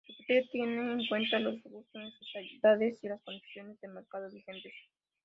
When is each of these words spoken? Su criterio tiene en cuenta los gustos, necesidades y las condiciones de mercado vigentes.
Su 0.07 0.13
criterio 0.15 0.47
tiene 0.51 0.93
en 0.93 1.07
cuenta 1.07 1.37
los 1.37 1.61
gustos, 1.61 2.01
necesidades 2.25 2.97
y 3.03 3.07
las 3.07 3.21
condiciones 3.21 3.79
de 3.81 3.87
mercado 3.87 4.31
vigentes. 4.31 4.73